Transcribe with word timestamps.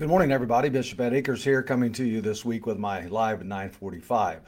Good 0.00 0.08
morning, 0.08 0.32
everybody. 0.32 0.70
Bishop 0.70 0.98
Ed 0.98 1.12
Akers 1.12 1.44
here, 1.44 1.62
coming 1.62 1.92
to 1.92 2.06
you 2.06 2.22
this 2.22 2.42
week 2.42 2.64
with 2.64 2.78
my 2.78 3.04
live 3.08 3.42
at 3.42 3.46
9:45. 3.46 4.40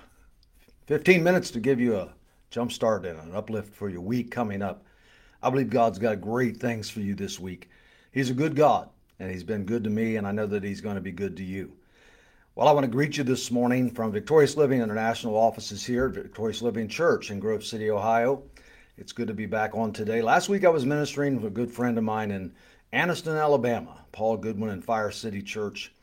15 0.87 1.23
minutes 1.23 1.51
to 1.51 1.61
give 1.61 1.79
you 1.79 1.95
a 1.95 2.15
jump 2.49 2.73
start 2.73 3.05
and 3.05 3.21
an 3.21 3.35
uplift 3.35 3.75
for 3.75 3.91
your 3.91 4.01
week 4.01 4.31
coming 4.31 4.63
up. 4.63 4.87
I 5.43 5.51
believe 5.51 5.69
God's 5.69 5.99
got 5.99 6.23
great 6.23 6.57
things 6.57 6.89
for 6.89 7.01
you 7.01 7.15
this 7.15 7.39
week. 7.39 7.69
He's 8.13 8.31
a 8.31 8.35
good 8.35 8.57
God, 8.57 8.89
and 9.19 9.31
He's 9.31 9.45
been 9.45 9.67
good 9.67 9.85
to 9.85 9.91
me, 9.91 10.17
and 10.17 10.27
I 10.27 10.33
know 10.33 10.47
that 10.47 10.65
He's 10.65 10.81
going 10.81 10.95
to 10.95 11.03
be 11.03 11.13
good 11.13 11.37
to 11.37 11.45
you. 11.45 11.75
Well, 12.55 12.67
I 12.67 12.73
want 12.73 12.85
to 12.85 12.91
greet 12.91 13.19
you 13.19 13.25
this 13.25 13.51
morning 13.51 13.91
from 13.91 14.11
Victorious 14.11 14.57
Living 14.57 14.81
International 14.81 15.37
offices 15.37 15.85
here 15.85 16.07
at 16.07 16.15
Victorious 16.15 16.63
Living 16.63 16.89
Church 16.89 17.31
in 17.31 17.41
Grove 17.41 17.63
City, 17.63 17.91
Ohio. 17.91 18.43
It's 18.99 19.13
good 19.13 19.29
to 19.29 19.35
be 19.35 19.47
back 19.47 19.75
on 19.75 19.93
today. 19.95 20.21
Last 20.21 20.51
week 20.51 20.67
I 20.67 20.69
was 20.69 20.85
ministering 20.85 21.37
with 21.37 21.47
a 21.47 21.51
good 21.51 21.71
friend 21.71 21.97
of 21.97 22.05
mine 22.05 22.31
in 22.31 22.53
Anniston, 22.93 23.41
Alabama, 23.41 24.05
Paul 24.13 24.37
Goodwin 24.37 24.69
and 24.69 24.85
Fire 24.85 25.11
City 25.11 25.41
Church, 25.41 25.95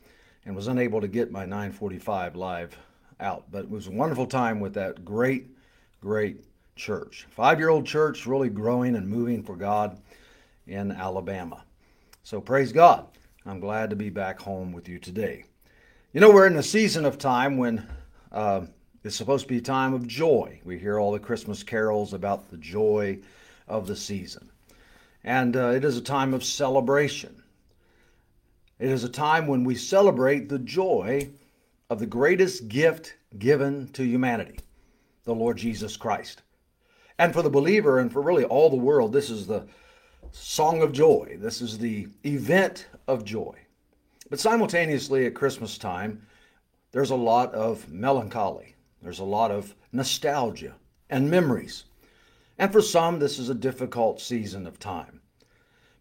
and 0.44 0.56
was 0.56 0.66
unable 0.66 1.00
to 1.00 1.06
get 1.06 1.30
my 1.30 1.44
945 1.44 2.34
live 2.34 2.76
out. 3.20 3.44
But 3.52 3.64
it 3.64 3.70
was 3.70 3.86
a 3.86 3.92
wonderful 3.92 4.26
time 4.26 4.58
with 4.58 4.74
that 4.74 5.04
great, 5.04 5.50
great 6.00 6.44
church. 6.74 7.28
Five 7.30 7.60
year 7.60 7.68
old 7.68 7.86
church, 7.86 8.26
really 8.26 8.48
growing 8.48 8.96
and 8.96 9.08
moving 9.08 9.44
for 9.44 9.54
God 9.54 10.00
in 10.66 10.90
Alabama. 10.90 11.62
So 12.24 12.40
praise 12.40 12.72
God. 12.72 13.06
I'm 13.46 13.60
glad 13.60 13.90
to 13.90 13.96
be 13.96 14.10
back 14.10 14.40
home 14.40 14.72
with 14.72 14.88
you 14.88 14.98
today. 14.98 15.44
You 16.12 16.20
know, 16.20 16.32
we're 16.32 16.48
in 16.48 16.56
a 16.56 16.62
season 16.62 17.04
of 17.04 17.18
time 17.18 17.56
when 17.56 17.86
uh, 18.32 18.62
it's 19.02 19.16
supposed 19.16 19.44
to 19.44 19.48
be 19.48 19.58
a 19.58 19.62
time 19.62 19.94
of 19.94 20.06
joy. 20.06 20.60
We 20.64 20.78
hear 20.78 20.98
all 20.98 21.12
the 21.12 21.18
Christmas 21.18 21.62
carols 21.62 22.12
about 22.12 22.50
the 22.50 22.58
joy 22.58 23.18
of 23.66 23.86
the 23.86 23.96
season. 23.96 24.50
And 25.24 25.56
uh, 25.56 25.68
it 25.70 25.84
is 25.84 25.96
a 25.96 26.02
time 26.02 26.34
of 26.34 26.44
celebration. 26.44 27.42
It 28.78 28.90
is 28.90 29.04
a 29.04 29.08
time 29.08 29.46
when 29.46 29.64
we 29.64 29.74
celebrate 29.74 30.48
the 30.48 30.58
joy 30.58 31.30
of 31.88 31.98
the 31.98 32.06
greatest 32.06 32.68
gift 32.68 33.14
given 33.38 33.88
to 33.88 34.04
humanity, 34.04 34.60
the 35.24 35.34
Lord 35.34 35.56
Jesus 35.56 35.96
Christ. 35.96 36.42
And 37.18 37.32
for 37.32 37.42
the 37.42 37.50
believer 37.50 37.98
and 37.98 38.12
for 38.12 38.22
really 38.22 38.44
all 38.44 38.70
the 38.70 38.76
world, 38.76 39.12
this 39.12 39.28
is 39.28 39.46
the 39.46 39.66
song 40.32 40.82
of 40.82 40.92
joy. 40.92 41.36
This 41.38 41.60
is 41.60 41.78
the 41.78 42.08
event 42.24 42.86
of 43.08 43.24
joy. 43.24 43.54
But 44.30 44.40
simultaneously 44.40 45.26
at 45.26 45.34
Christmas 45.34 45.76
time, 45.76 46.26
there's 46.92 47.10
a 47.10 47.16
lot 47.16 47.52
of 47.54 47.90
melancholy. 47.90 48.76
There's 49.02 49.18
a 49.18 49.24
lot 49.24 49.50
of 49.50 49.74
nostalgia 49.92 50.74
and 51.08 51.30
memories. 51.30 51.84
And 52.58 52.70
for 52.70 52.82
some, 52.82 53.18
this 53.18 53.38
is 53.38 53.48
a 53.48 53.54
difficult 53.54 54.20
season 54.20 54.66
of 54.66 54.78
time 54.78 55.20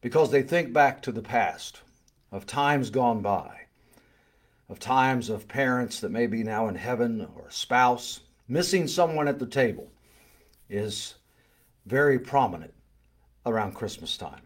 because 0.01 0.31
they 0.31 0.43
think 0.43 0.73
back 0.73 1.01
to 1.03 1.11
the 1.11 1.21
past, 1.21 1.81
of 2.31 2.45
times 2.45 2.89
gone 2.89 3.21
by, 3.21 3.61
of 4.69 4.79
times 4.79 5.29
of 5.29 5.47
parents 5.47 5.99
that 5.99 6.11
may 6.11 6.27
be 6.27 6.43
now 6.43 6.67
in 6.67 6.75
heaven 6.75 7.27
or 7.35 7.47
a 7.47 7.51
spouse. 7.51 8.21
Missing 8.47 8.87
someone 8.87 9.27
at 9.27 9.39
the 9.39 9.45
table 9.45 9.91
is 10.69 11.15
very 11.85 12.19
prominent 12.19 12.73
around 13.45 13.73
Christmas 13.73 14.17
time. 14.17 14.41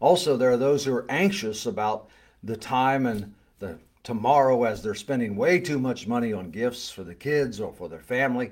Also, 0.00 0.36
there 0.36 0.50
are 0.50 0.56
those 0.56 0.84
who 0.84 0.94
are 0.94 1.06
anxious 1.08 1.66
about 1.66 2.08
the 2.42 2.56
time 2.56 3.06
and 3.06 3.34
the 3.58 3.78
tomorrow 4.02 4.64
as 4.64 4.82
they're 4.82 4.94
spending 4.94 5.36
way 5.36 5.60
too 5.60 5.78
much 5.78 6.06
money 6.06 6.32
on 6.32 6.50
gifts 6.50 6.90
for 6.90 7.04
the 7.04 7.14
kids 7.14 7.60
or 7.60 7.72
for 7.72 7.88
their 7.88 8.00
family 8.00 8.50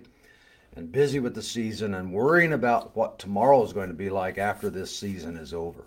and 0.77 0.93
busy 0.93 1.19
with 1.19 1.35
the 1.35 1.43
season 1.43 1.95
and 1.95 2.13
worrying 2.13 2.53
about 2.53 2.95
what 2.97 3.19
tomorrow 3.19 3.63
is 3.65 3.73
going 3.73 3.89
to 3.89 3.95
be 3.95 4.09
like 4.11 4.39
after 4.39 4.71
this 4.71 4.97
season 4.97 5.37
is 5.37 5.53
over. 5.53 5.85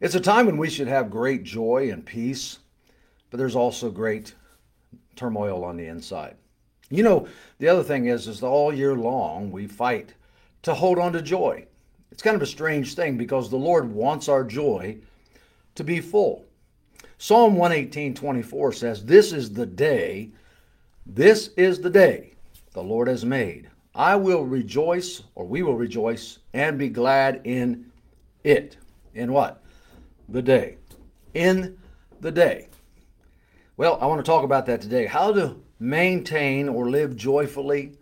It's 0.00 0.14
a 0.14 0.20
time 0.20 0.46
when 0.46 0.56
we 0.56 0.70
should 0.70 0.88
have 0.88 1.10
great 1.10 1.44
joy 1.44 1.90
and 1.92 2.04
peace, 2.04 2.58
but 3.30 3.36
there's 3.36 3.56
also 3.56 3.90
great 3.90 4.34
turmoil 5.16 5.64
on 5.64 5.76
the 5.76 5.86
inside. 5.86 6.36
You 6.90 7.02
know, 7.02 7.28
the 7.58 7.68
other 7.68 7.82
thing 7.82 8.06
is 8.06 8.26
is 8.26 8.42
all 8.42 8.72
year 8.72 8.94
long 8.94 9.50
we 9.50 9.66
fight 9.66 10.14
to 10.62 10.74
hold 10.74 10.98
on 10.98 11.12
to 11.12 11.22
joy. 11.22 11.66
It's 12.10 12.22
kind 12.22 12.36
of 12.36 12.42
a 12.42 12.46
strange 12.46 12.94
thing 12.94 13.16
because 13.16 13.50
the 13.50 13.56
Lord 13.56 13.92
wants 13.92 14.28
our 14.28 14.44
joy 14.44 14.98
to 15.74 15.84
be 15.84 16.00
full. 16.00 16.44
Psalm 17.18 17.56
118 17.56 18.14
24 18.14 18.72
says, 18.72 19.04
"This 19.04 19.32
is 19.32 19.52
the 19.52 19.66
day, 19.66 20.30
this 21.06 21.50
is 21.56 21.80
the 21.80 21.90
day 21.90 22.32
the 22.72 22.82
Lord 22.82 23.08
has 23.08 23.24
made. 23.24 23.68
I 23.94 24.16
will 24.16 24.44
rejoice, 24.44 25.22
or 25.34 25.46
we 25.46 25.62
will 25.62 25.76
rejoice, 25.76 26.38
and 26.52 26.78
be 26.78 26.88
glad 26.88 27.40
in 27.44 27.86
it. 28.42 28.76
In 29.14 29.32
what? 29.32 29.62
The 30.28 30.42
day. 30.42 30.78
In 31.32 31.78
the 32.20 32.32
day. 32.32 32.68
Well, 33.76 33.98
I 34.00 34.06
want 34.06 34.24
to 34.24 34.28
talk 34.28 34.44
about 34.44 34.66
that 34.66 34.80
today. 34.80 35.06
How 35.06 35.32
to 35.32 35.56
maintain 35.78 36.68
or 36.68 36.90
live 36.90 37.16
joyfully 37.16 37.92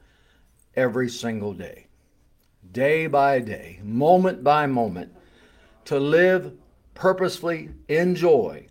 every 0.75 1.09
single 1.09 1.53
day, 1.53 1.87
day 2.73 3.07
by 3.07 3.41
day, 3.41 3.81
moment 3.83 4.43
by 4.43 4.67
moment, 4.67 5.15
to 5.87 5.99
live 5.99 6.53
purposefully 6.95 7.71
in 7.89 8.15
joy 8.15 8.67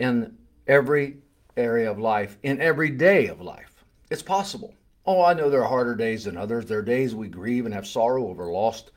in 0.00 0.34
every 0.66 1.18
area 1.56 1.90
of 1.90 1.98
life, 1.98 2.38
in 2.42 2.60
every 2.60 2.90
day 2.90 3.26
of 3.26 3.40
life. 3.40 3.84
It's 4.10 4.22
possible. 4.22 4.74
Oh, 5.06 5.22
I 5.22 5.34
know 5.34 5.50
there 5.50 5.62
are 5.62 5.68
harder 5.68 5.94
days 5.94 6.24
than 6.24 6.36
others. 6.36 6.64
There 6.64 6.78
are 6.78 6.82
days 6.82 7.14
we 7.14 7.28
grieve 7.28 7.66
and 7.66 7.74
have 7.74 7.86
sorrow 7.86 8.26
over 8.28 8.46
lost, 8.46 8.92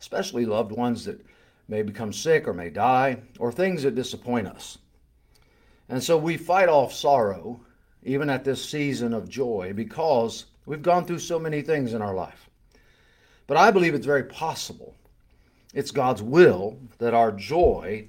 especially 0.00 0.46
loved 0.46 0.72
ones 0.72 1.04
that 1.04 1.20
may 1.66 1.82
become 1.82 2.12
sick 2.12 2.46
or 2.46 2.54
may 2.54 2.70
die, 2.70 3.18
or 3.38 3.50
things 3.50 3.82
that 3.82 3.94
disappoint 3.94 4.46
us. 4.46 4.78
And 5.88 6.02
so 6.02 6.16
we 6.16 6.36
fight 6.36 6.68
off 6.68 6.92
sorrow, 6.92 7.60
even 8.04 8.30
at 8.30 8.44
this 8.44 8.64
season 8.64 9.12
of 9.12 9.28
joy, 9.28 9.72
because 9.74 10.46
we've 10.66 10.82
gone 10.82 11.04
through 11.04 11.18
so 11.18 11.38
many 11.38 11.62
things 11.62 11.94
in 11.94 12.02
our 12.02 12.14
life. 12.14 12.48
But 13.48 13.56
I 13.56 13.70
believe 13.70 13.94
it's 13.94 14.06
very 14.06 14.24
possible, 14.24 14.94
it's 15.74 15.90
God's 15.90 16.22
will 16.22 16.78
that 16.98 17.12
our 17.12 17.32
joy 17.32 18.06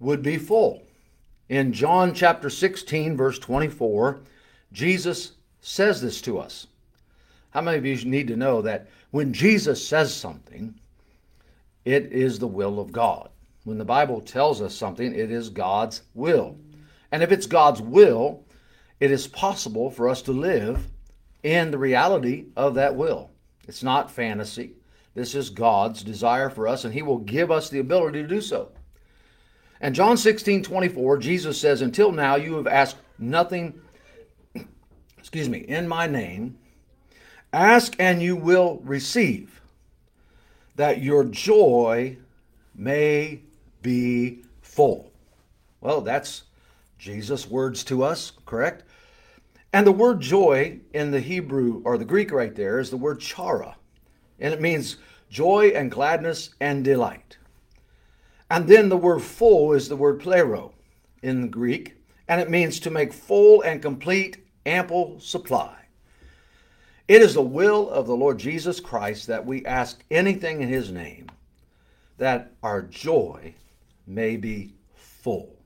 would 0.00 0.22
be 0.22 0.38
full. 0.38 0.82
In 1.48 1.72
John 1.72 2.14
chapter 2.14 2.48
16, 2.48 3.16
verse 3.16 3.38
24, 3.38 4.20
Jesus 4.72 5.32
says 5.60 6.00
this 6.00 6.20
to 6.22 6.38
us. 6.38 6.66
How 7.50 7.60
many 7.60 7.78
of 7.78 7.84
you 7.84 7.96
need 8.08 8.28
to 8.28 8.36
know 8.36 8.62
that 8.62 8.88
when 9.10 9.32
Jesus 9.32 9.86
says 9.86 10.14
something, 10.14 10.74
it 11.84 12.12
is 12.12 12.38
the 12.38 12.46
will 12.46 12.80
of 12.80 12.92
God? 12.92 13.28
When 13.64 13.78
the 13.78 13.84
Bible 13.84 14.20
tells 14.20 14.62
us 14.62 14.74
something, 14.74 15.14
it 15.14 15.30
is 15.30 15.50
God's 15.50 16.02
will. 16.14 16.56
And 17.12 17.22
if 17.22 17.30
it's 17.30 17.46
God's 17.46 17.82
will, 17.82 18.44
it 19.00 19.10
is 19.10 19.26
possible 19.26 19.90
for 19.90 20.08
us 20.08 20.22
to 20.22 20.32
live 20.32 20.88
in 21.42 21.70
the 21.70 21.78
reality 21.78 22.46
of 22.56 22.74
that 22.74 22.96
will. 22.96 23.30
It's 23.68 23.82
not 23.82 24.10
fantasy. 24.10 24.72
This 25.14 25.34
is 25.34 25.50
God's 25.50 26.02
desire 26.02 26.48
for 26.48 26.66
us, 26.66 26.84
and 26.84 26.94
He 26.94 27.02
will 27.02 27.18
give 27.18 27.50
us 27.50 27.68
the 27.68 27.80
ability 27.80 28.22
to 28.22 28.28
do 28.28 28.40
so. 28.40 28.72
And 29.82 29.96
John 29.96 30.16
16, 30.16 30.62
24, 30.62 31.18
Jesus 31.18 31.60
says, 31.60 31.82
Until 31.82 32.12
now 32.12 32.36
you 32.36 32.54
have 32.54 32.68
asked 32.68 32.98
nothing 33.18 33.80
excuse 35.18 35.48
me, 35.48 35.58
in 35.58 35.88
my 35.88 36.06
name, 36.06 36.56
ask 37.52 37.96
and 37.98 38.22
you 38.22 38.36
will 38.36 38.80
receive, 38.84 39.60
that 40.76 41.02
your 41.02 41.24
joy 41.24 42.16
may 42.76 43.40
be 43.82 44.42
full. 44.60 45.12
Well, 45.80 46.00
that's 46.00 46.44
Jesus' 46.98 47.50
words 47.50 47.82
to 47.84 48.04
us, 48.04 48.32
correct? 48.46 48.84
And 49.72 49.84
the 49.84 49.92
word 49.92 50.20
joy 50.20 50.78
in 50.94 51.10
the 51.10 51.20
Hebrew 51.20 51.82
or 51.84 51.98
the 51.98 52.04
Greek 52.04 52.30
right 52.30 52.54
there 52.54 52.78
is 52.78 52.90
the 52.90 52.96
word 52.96 53.18
chara, 53.18 53.74
and 54.38 54.54
it 54.54 54.60
means 54.60 54.98
joy 55.28 55.72
and 55.74 55.90
gladness 55.90 56.50
and 56.60 56.84
delight. 56.84 57.36
And 58.52 58.68
then 58.68 58.90
the 58.90 58.98
word 58.98 59.22
full 59.22 59.72
is 59.72 59.88
the 59.88 59.96
word 59.96 60.20
plero 60.20 60.72
in 61.22 61.48
Greek, 61.48 61.94
and 62.28 62.38
it 62.38 62.50
means 62.50 62.78
to 62.80 62.90
make 62.90 63.10
full 63.10 63.62
and 63.62 63.80
complete 63.80 64.44
ample 64.66 65.18
supply. 65.20 65.74
It 67.08 67.22
is 67.22 67.32
the 67.32 67.40
will 67.40 67.88
of 67.88 68.06
the 68.06 68.14
Lord 68.14 68.36
Jesus 68.38 68.78
Christ 68.78 69.26
that 69.28 69.46
we 69.46 69.64
ask 69.64 70.04
anything 70.10 70.60
in 70.60 70.68
His 70.68 70.92
name, 70.92 71.28
that 72.18 72.52
our 72.62 72.82
joy 72.82 73.54
may 74.06 74.36
be 74.36 74.74
full. 74.96 75.56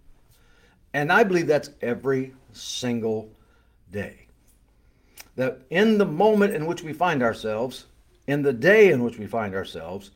And 0.95 1.11
I 1.11 1.25
believe 1.25 1.49
that's 1.49 1.71
every 1.83 2.35
single 2.53 3.33
day. 3.91 4.29
That 5.35 5.63
in 5.71 5.99
the 5.99 6.07
moment 6.07 6.55
in 6.55 6.67
which 6.67 6.85
we 6.85 6.93
find 6.93 7.21
ourselves, 7.21 7.87
in 8.29 8.43
the 8.43 8.53
day 8.53 8.93
in 8.93 9.03
which 9.03 9.19
we 9.19 9.27
find 9.27 9.57
ourselves, 9.57 10.13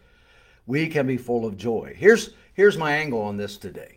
we 0.69 0.87
can 0.87 1.09
be 1.09 1.17
full 1.17 1.45
of 1.45 1.57
joy. 1.57 1.95
Here's, 1.97 2.31
here's 2.61 2.77
my 2.77 2.93
angle 2.93 3.23
on 3.23 3.39
this 3.39 3.57
today. 3.57 3.97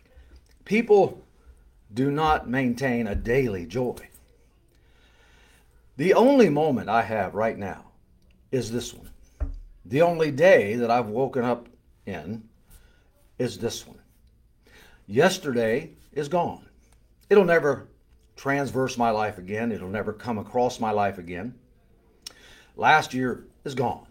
People 0.64 1.22
do 1.92 2.10
not 2.10 2.48
maintain 2.48 3.06
a 3.06 3.14
daily 3.14 3.66
joy. 3.66 3.94
The 5.98 6.14
only 6.14 6.48
moment 6.48 6.88
I 6.88 7.02
have 7.02 7.34
right 7.34 7.58
now 7.58 7.84
is 8.50 8.72
this 8.72 8.94
one. 8.94 9.10
The 9.84 10.00
only 10.00 10.30
day 10.30 10.76
that 10.76 10.90
I've 10.90 11.08
woken 11.08 11.44
up 11.44 11.68
in 12.06 12.42
is 13.38 13.58
this 13.58 13.86
one. 13.86 13.98
Yesterday 15.06 15.90
is 16.14 16.30
gone. 16.30 16.64
It'll 17.28 17.44
never 17.44 17.88
transverse 18.34 18.96
my 18.96 19.10
life 19.10 19.36
again. 19.36 19.72
It'll 19.72 19.90
never 19.90 20.14
come 20.14 20.38
across 20.38 20.80
my 20.80 20.90
life 20.90 21.18
again. 21.18 21.54
Last 22.76 23.12
year 23.12 23.44
is 23.66 23.74
gone. 23.74 24.06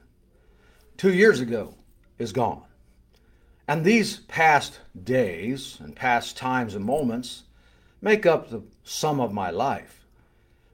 Two 0.95 1.11
years 1.11 1.39
ago 1.39 1.73
is 2.19 2.31
gone. 2.31 2.65
And 3.67 3.83
these 3.83 4.17
past 4.17 4.79
days 5.03 5.77
and 5.79 5.95
past 5.95 6.35
times 6.35 6.75
and 6.75 6.83
moments 6.83 7.43
make 8.01 8.25
up 8.25 8.49
the 8.49 8.63
sum 8.83 9.19
of 9.19 9.33
my 9.33 9.49
life. 9.49 10.05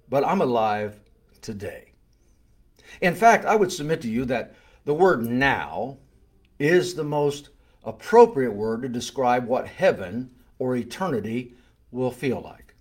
But 0.10 0.26
I'm 0.26 0.42
alive 0.42 1.00
today. 1.42 1.94
In 3.02 3.14
fact, 3.14 3.46
I 3.46 3.56
would 3.56 3.72
submit 3.72 4.02
to 4.02 4.10
you 4.10 4.26
that 4.26 4.56
the 4.86 4.94
word 4.94 5.24
now 5.24 5.98
is 6.58 6.96
the 6.96 7.04
most 7.04 7.50
appropriate 7.84 8.52
word 8.52 8.82
to 8.82 8.90
describe 8.90 9.46
what 9.46 9.68
heaven 9.68 10.32
or 10.58 10.76
eternity 10.76 11.54
will 11.92 12.12
feel 12.12 12.42
like. 12.42 12.74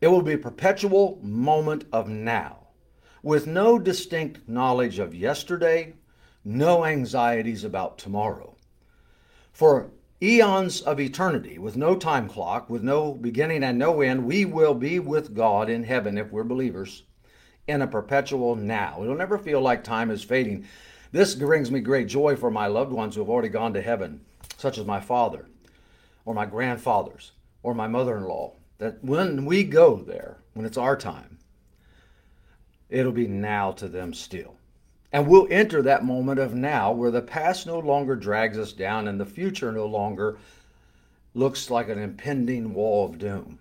It 0.00 0.08
will 0.08 0.22
be 0.22 0.34
a 0.34 0.38
perpetual 0.38 1.18
moment 1.22 1.84
of 1.92 2.08
now, 2.08 2.68
with 3.22 3.46
no 3.46 3.78
distinct 3.78 4.48
knowledge 4.48 4.98
of 4.98 5.14
yesterday, 5.14 5.94
no 6.44 6.84
anxieties 6.84 7.64
about 7.64 7.98
tomorrow. 7.98 8.51
For 9.52 9.90
eons 10.22 10.80
of 10.80 10.98
eternity, 10.98 11.58
with 11.58 11.76
no 11.76 11.94
time 11.94 12.28
clock, 12.28 12.70
with 12.70 12.82
no 12.82 13.12
beginning 13.12 13.62
and 13.62 13.78
no 13.78 14.00
end, 14.00 14.24
we 14.24 14.44
will 14.44 14.74
be 14.74 14.98
with 14.98 15.34
God 15.34 15.68
in 15.68 15.84
heaven 15.84 16.16
if 16.16 16.32
we're 16.32 16.42
believers 16.42 17.02
in 17.66 17.82
a 17.82 17.86
perpetual 17.86 18.56
now. 18.56 19.02
It'll 19.02 19.14
never 19.14 19.38
feel 19.38 19.60
like 19.60 19.84
time 19.84 20.10
is 20.10 20.24
fading. 20.24 20.66
This 21.12 21.34
brings 21.34 21.70
me 21.70 21.80
great 21.80 22.08
joy 22.08 22.34
for 22.36 22.50
my 22.50 22.66
loved 22.66 22.92
ones 22.92 23.14
who 23.14 23.20
have 23.20 23.28
already 23.28 23.50
gone 23.50 23.74
to 23.74 23.82
heaven, 23.82 24.22
such 24.56 24.78
as 24.78 24.86
my 24.86 25.00
father, 25.00 25.46
or 26.24 26.34
my 26.34 26.46
grandfathers, 26.46 27.32
or 27.62 27.74
my 27.74 27.86
mother 27.86 28.16
in 28.16 28.24
law. 28.24 28.54
That 28.78 29.04
when 29.04 29.44
we 29.44 29.64
go 29.64 29.96
there, 29.96 30.38
when 30.54 30.64
it's 30.64 30.78
our 30.78 30.96
time, 30.96 31.38
it'll 32.88 33.12
be 33.12 33.28
now 33.28 33.72
to 33.72 33.88
them 33.88 34.14
still. 34.14 34.56
And 35.12 35.26
we'll 35.26 35.46
enter 35.50 35.82
that 35.82 36.04
moment 36.04 36.40
of 36.40 36.54
now 36.54 36.90
where 36.92 37.10
the 37.10 37.20
past 37.20 37.66
no 37.66 37.78
longer 37.78 38.16
drags 38.16 38.56
us 38.58 38.72
down 38.72 39.08
and 39.08 39.20
the 39.20 39.26
future 39.26 39.70
no 39.70 39.86
longer 39.86 40.38
looks 41.34 41.70
like 41.70 41.88
an 41.88 41.98
impending 41.98 42.72
wall 42.72 43.06
of 43.06 43.18
doom. 43.18 43.58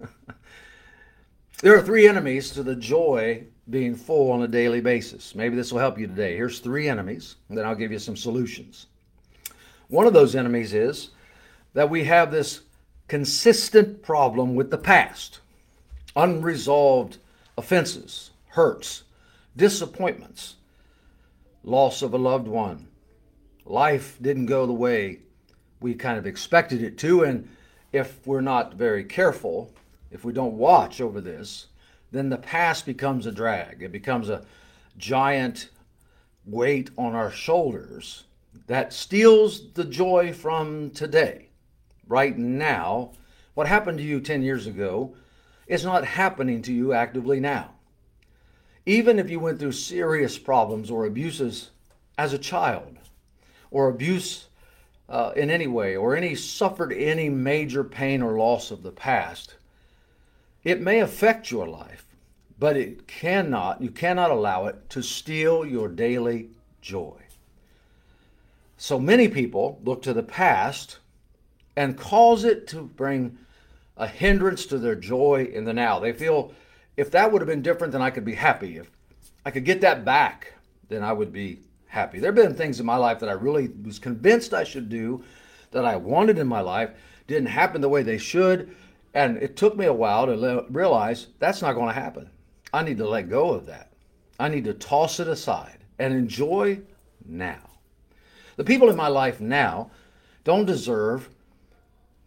there 1.62 1.76
are 1.76 1.82
three 1.82 2.06
enemies 2.06 2.50
to 2.50 2.62
the 2.62 2.76
joy 2.76 3.44
being 3.68 3.96
full 3.96 4.30
on 4.30 4.42
a 4.42 4.48
daily 4.48 4.80
basis. 4.80 5.34
Maybe 5.34 5.56
this 5.56 5.72
will 5.72 5.80
help 5.80 5.98
you 5.98 6.06
today. 6.06 6.36
Here's 6.36 6.60
three 6.60 6.88
enemies, 6.88 7.36
and 7.48 7.58
then 7.58 7.64
I'll 7.64 7.74
give 7.74 7.92
you 7.92 7.98
some 7.98 8.16
solutions. 8.16 8.86
One 9.88 10.06
of 10.06 10.12
those 10.12 10.36
enemies 10.36 10.74
is 10.74 11.10
that 11.72 11.90
we 11.90 12.04
have 12.04 12.30
this 12.30 12.60
consistent 13.08 14.02
problem 14.02 14.54
with 14.54 14.70
the 14.70 14.78
past, 14.78 15.40
unresolved 16.14 17.18
offenses, 17.56 18.30
hurts, 18.48 19.04
disappointments, 19.56 20.56
loss 21.64 22.02
of 22.02 22.14
a 22.14 22.18
loved 22.18 22.46
one. 22.46 22.88
Life 23.64 24.18
didn't 24.20 24.46
go 24.46 24.66
the 24.66 24.72
way 24.72 25.20
we 25.80 25.94
kind 25.94 26.18
of 26.18 26.26
expected 26.26 26.82
it 26.82 26.98
to, 26.98 27.24
and 27.24 27.48
if 27.92 28.26
we're 28.26 28.40
not 28.40 28.74
very 28.74 29.04
careful, 29.04 29.72
if 30.10 30.24
we 30.24 30.32
don't 30.32 30.58
watch 30.58 31.00
over 31.00 31.20
this, 31.20 31.66
then 32.12 32.28
the 32.28 32.38
past 32.38 32.86
becomes 32.86 33.26
a 33.26 33.32
drag. 33.32 33.82
It 33.82 33.90
becomes 33.90 34.28
a 34.28 34.44
giant 34.96 35.70
weight 36.46 36.90
on 36.96 37.14
our 37.14 37.30
shoulders 37.30 38.24
that 38.66 38.92
steals 38.92 39.72
the 39.72 39.84
joy 39.84 40.32
from 40.32 40.90
today. 40.90 41.48
Right 42.06 42.36
now, 42.36 43.12
what 43.54 43.66
happened 43.66 43.98
to 43.98 44.04
you 44.04 44.20
10 44.20 44.42
years 44.42 44.66
ago 44.66 45.14
is 45.66 45.84
not 45.84 46.04
happening 46.04 46.62
to 46.62 46.72
you 46.72 46.92
actively 46.92 47.40
now. 47.40 47.73
Even 48.86 49.18
if 49.18 49.30
you 49.30 49.40
went 49.40 49.58
through 49.58 49.72
serious 49.72 50.38
problems 50.38 50.90
or 50.90 51.06
abuses 51.06 51.70
as 52.18 52.32
a 52.32 52.38
child, 52.38 52.98
or 53.70 53.88
abuse 53.88 54.46
uh, 55.08 55.32
in 55.34 55.50
any 55.50 55.66
way, 55.66 55.96
or 55.96 56.14
any 56.14 56.34
suffered 56.34 56.92
any 56.92 57.28
major 57.28 57.82
pain 57.82 58.22
or 58.22 58.38
loss 58.38 58.70
of 58.70 58.82
the 58.82 58.92
past, 58.92 59.54
it 60.62 60.80
may 60.80 61.00
affect 61.00 61.50
your 61.50 61.66
life, 61.66 62.06
but 62.58 62.76
it 62.76 63.06
cannot, 63.06 63.82
you 63.82 63.90
cannot 63.90 64.30
allow 64.30 64.66
it 64.66 64.88
to 64.90 65.02
steal 65.02 65.66
your 65.66 65.88
daily 65.88 66.48
joy. 66.80 67.16
So 68.76 68.98
many 68.98 69.28
people 69.28 69.80
look 69.84 70.02
to 70.02 70.12
the 70.12 70.22
past 70.22 70.98
and 71.76 71.98
cause 71.98 72.44
it 72.44 72.68
to 72.68 72.82
bring 72.82 73.38
a 73.96 74.06
hindrance 74.06 74.66
to 74.66 74.78
their 74.78 74.94
joy 74.94 75.48
in 75.52 75.64
the 75.64 75.72
now. 75.72 75.98
They 75.98 76.12
feel 76.12 76.52
if 76.96 77.10
that 77.10 77.30
would 77.30 77.42
have 77.42 77.48
been 77.48 77.62
different, 77.62 77.92
then 77.92 78.02
I 78.02 78.10
could 78.10 78.24
be 78.24 78.34
happy. 78.34 78.78
If 78.78 78.90
I 79.44 79.50
could 79.50 79.64
get 79.64 79.80
that 79.82 80.04
back, 80.04 80.52
then 80.88 81.02
I 81.02 81.12
would 81.12 81.32
be 81.32 81.60
happy. 81.86 82.18
There 82.18 82.32
have 82.32 82.34
been 82.34 82.54
things 82.54 82.80
in 82.80 82.86
my 82.86 82.96
life 82.96 83.20
that 83.20 83.28
I 83.28 83.32
really 83.32 83.70
was 83.84 83.98
convinced 83.98 84.54
I 84.54 84.64
should 84.64 84.88
do, 84.88 85.24
that 85.70 85.84
I 85.84 85.96
wanted 85.96 86.38
in 86.38 86.46
my 86.46 86.60
life, 86.60 86.90
didn't 87.26 87.46
happen 87.46 87.80
the 87.80 87.88
way 87.88 88.02
they 88.02 88.18
should. 88.18 88.74
And 89.14 89.36
it 89.36 89.56
took 89.56 89.76
me 89.76 89.86
a 89.86 89.92
while 89.92 90.26
to 90.26 90.66
realize 90.70 91.28
that's 91.38 91.62
not 91.62 91.74
going 91.74 91.88
to 91.88 92.00
happen. 92.00 92.30
I 92.72 92.82
need 92.82 92.98
to 92.98 93.08
let 93.08 93.28
go 93.28 93.50
of 93.50 93.66
that. 93.66 93.92
I 94.38 94.48
need 94.48 94.64
to 94.64 94.74
toss 94.74 95.20
it 95.20 95.28
aside 95.28 95.78
and 95.98 96.12
enjoy 96.12 96.80
now. 97.24 97.70
The 98.56 98.64
people 98.64 98.90
in 98.90 98.96
my 98.96 99.08
life 99.08 99.40
now 99.40 99.90
don't 100.42 100.66
deserve 100.66 101.28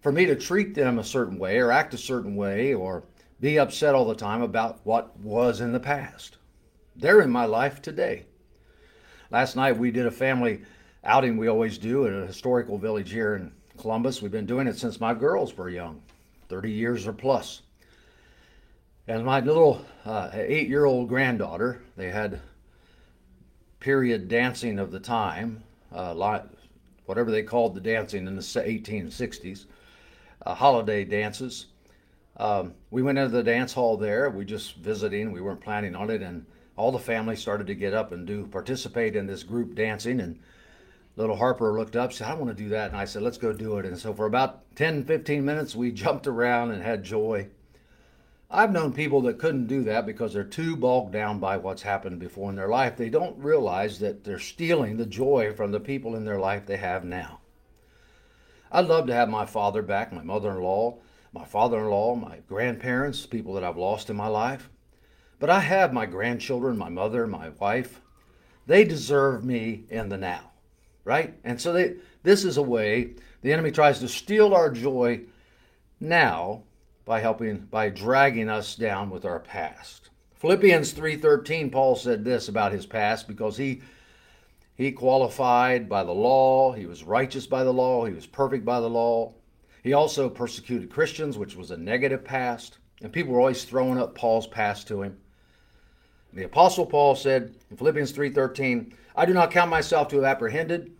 for 0.01 0.11
me 0.11 0.25
to 0.25 0.35
treat 0.35 0.73
them 0.73 0.99
a 0.99 1.03
certain 1.03 1.37
way 1.37 1.59
or 1.59 1.71
act 1.71 1.93
a 1.93 1.97
certain 1.97 2.35
way 2.35 2.73
or 2.73 3.03
be 3.39 3.59
upset 3.59 3.93
all 3.93 4.05
the 4.05 4.15
time 4.15 4.41
about 4.41 4.79
what 4.83 5.17
was 5.19 5.61
in 5.61 5.71
the 5.71 5.79
past. 5.79 6.37
They're 6.95 7.21
in 7.21 7.29
my 7.29 7.45
life 7.45 7.81
today. 7.81 8.25
Last 9.29 9.55
night 9.55 9.77
we 9.77 9.91
did 9.91 10.05
a 10.05 10.11
family 10.11 10.61
outing 11.03 11.37
we 11.37 11.47
always 11.47 11.77
do 11.77 12.07
at 12.07 12.13
a 12.13 12.25
historical 12.25 12.77
village 12.77 13.11
here 13.11 13.35
in 13.35 13.51
Columbus. 13.77 14.21
We've 14.21 14.31
been 14.31 14.45
doing 14.45 14.67
it 14.67 14.77
since 14.77 14.99
my 14.99 15.13
girls 15.13 15.55
were 15.55 15.69
young, 15.69 16.01
30 16.49 16.71
years 16.71 17.07
or 17.07 17.13
plus. 17.13 17.61
And 19.07 19.23
my 19.23 19.39
little 19.39 19.85
uh, 20.05 20.29
eight 20.33 20.67
year 20.67 20.85
old 20.85 21.07
granddaughter, 21.07 21.81
they 21.95 22.09
had 22.09 22.41
period 23.79 24.27
dancing 24.27 24.79
of 24.79 24.91
the 24.91 24.99
time, 24.99 25.63
uh, 25.93 26.41
whatever 27.05 27.31
they 27.31 27.43
called 27.43 27.75
the 27.75 27.81
dancing 27.81 28.27
in 28.27 28.35
the 28.35 28.41
1860s, 28.41 29.65
uh, 30.45 30.53
holiday 30.53 31.05
dances. 31.05 31.67
Um, 32.37 32.75
we 32.91 33.01
went 33.01 33.17
into 33.17 33.31
the 33.31 33.43
dance 33.43 33.73
hall 33.73 33.97
there. 33.97 34.29
We 34.29 34.45
just 34.45 34.75
visiting. 34.75 35.31
We 35.31 35.41
weren't 35.41 35.61
planning 35.61 35.95
on 35.95 36.09
it, 36.11 36.21
and 36.21 36.45
all 36.75 36.91
the 36.91 36.99
family 36.99 37.35
started 37.35 37.67
to 37.67 37.75
get 37.75 37.93
up 37.93 38.11
and 38.11 38.27
do 38.27 38.45
participate 38.45 39.15
in 39.15 39.25
this 39.25 39.43
group 39.43 39.73
dancing. 39.73 40.19
And 40.19 40.39
little 41.15 41.35
Harper 41.35 41.73
looked 41.73 41.95
up, 41.95 42.13
said, 42.13 42.27
"I 42.27 42.35
want 42.35 42.55
to 42.55 42.63
do 42.63 42.69
that," 42.69 42.91
and 42.91 42.97
I 42.97 43.05
said, 43.05 43.23
"Let's 43.23 43.39
go 43.39 43.53
do 43.53 43.79
it." 43.79 43.85
And 43.85 43.97
so 43.97 44.13
for 44.13 44.27
about 44.27 44.75
10, 44.75 45.03
15 45.05 45.43
minutes, 45.43 45.75
we 45.75 45.91
jumped 46.03 46.27
around 46.27 46.71
and 46.71 46.83
had 46.83 47.03
joy. 47.03 47.47
I've 48.49 48.71
known 48.71 48.93
people 48.93 49.21
that 49.23 49.39
couldn't 49.39 49.67
do 49.67 49.83
that 49.83 50.05
because 50.05 50.33
they're 50.33 50.43
too 50.43 50.77
bogged 50.77 51.11
down 51.11 51.39
by 51.39 51.57
what's 51.57 51.81
happened 51.81 52.19
before 52.19 52.49
in 52.49 52.55
their 52.55 52.69
life. 52.69 52.95
They 52.95 53.09
don't 53.09 53.37
realize 53.39 53.99
that 53.99 54.23
they're 54.23 54.39
stealing 54.39 54.95
the 54.95 55.05
joy 55.05 55.53
from 55.53 55.71
the 55.71 55.81
people 55.81 56.15
in 56.15 56.23
their 56.23 56.39
life 56.39 56.65
they 56.65 56.77
have 56.77 57.03
now. 57.03 57.41
I'd 58.71 58.85
love 58.85 59.07
to 59.07 59.13
have 59.13 59.27
my 59.27 59.45
father 59.45 59.81
back, 59.81 60.13
my 60.13 60.23
mother 60.23 60.51
in 60.51 60.61
law, 60.61 60.97
my 61.33 61.45
father 61.45 61.79
in 61.79 61.89
law, 61.89 62.15
my 62.15 62.39
grandparents, 62.47 63.25
people 63.25 63.53
that 63.53 63.63
I've 63.63 63.77
lost 63.77 64.09
in 64.09 64.15
my 64.15 64.27
life. 64.27 64.69
But 65.39 65.49
I 65.49 65.59
have 65.59 65.93
my 65.93 66.05
grandchildren, 66.05 66.77
my 66.77 66.89
mother, 66.89 67.27
my 67.27 67.49
wife. 67.49 68.01
They 68.65 68.83
deserve 68.83 69.43
me 69.43 69.85
in 69.89 70.09
the 70.09 70.17
now, 70.17 70.51
right? 71.03 71.35
And 71.43 71.61
so 71.61 71.73
they, 71.73 71.95
this 72.23 72.43
is 72.43 72.57
a 72.57 72.61
way 72.61 73.15
the 73.41 73.53
enemy 73.53 73.71
tries 73.71 73.99
to 73.99 74.07
steal 74.07 74.53
our 74.53 74.69
joy 74.71 75.21
now 75.99 76.63
by 77.05 77.21
helping 77.21 77.59
by 77.71 77.89
dragging 77.89 78.49
us 78.49 78.75
down 78.75 79.09
with 79.09 79.23
our 79.23 79.39
past. 79.39 80.09
Philippians 80.35 80.93
3:13 80.93 81.71
Paul 81.71 81.95
said 81.95 82.23
this 82.23 82.49
about 82.49 82.73
his 82.73 82.85
past 82.85 83.27
because 83.27 83.57
he 83.57 83.81
he 84.75 84.91
qualified 84.91 85.89
by 85.89 86.03
the 86.03 86.13
law, 86.13 86.73
he 86.73 86.85
was 86.85 87.03
righteous 87.03 87.47
by 87.47 87.63
the 87.63 87.73
law, 87.73 88.05
he 88.05 88.13
was 88.13 88.27
perfect 88.27 88.65
by 88.65 88.79
the 88.79 88.89
law. 88.89 89.33
He 89.83 89.93
also 89.93 90.29
persecuted 90.29 90.89
Christians, 90.89 91.37
which 91.37 91.55
was 91.55 91.71
a 91.71 91.77
negative 91.77 92.23
past, 92.23 92.77
and 93.01 93.11
people 93.11 93.33
were 93.33 93.39
always 93.39 93.63
throwing 93.63 93.99
up 93.99 94.15
Paul's 94.15 94.47
past 94.47 94.87
to 94.87 95.01
him. 95.01 95.17
The 96.33 96.43
apostle 96.43 96.85
Paul 96.85 97.15
said 97.15 97.55
in 97.69 97.77
Philippians 97.77 98.11
3:13, 98.11 98.93
"I 99.15 99.25
do 99.25 99.33
not 99.33 99.51
count 99.51 99.69
myself 99.69 100.07
to 100.09 100.17
have 100.17 100.25
apprehended, 100.25 100.91